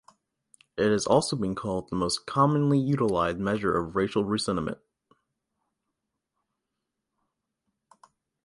It 0.79 0.89
has 0.89 1.05
also 1.05 1.35
been 1.35 1.53
called 1.53 1.87
the 1.91 1.95
most 1.95 2.25
commonly 2.25 2.79
utilized 2.79 3.37
measure 3.37 3.77
of 3.77 3.95
racial 3.95 4.23
resentment. 4.25 4.79